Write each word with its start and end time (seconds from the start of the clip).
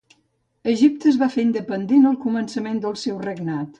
Egipte 0.71 1.11
es 1.11 1.19
va 1.23 1.27
fer 1.35 1.45
independent 1.47 2.07
al 2.13 2.17
començament 2.25 2.81
del 2.87 2.97
seu 3.03 3.21
regnat. 3.29 3.69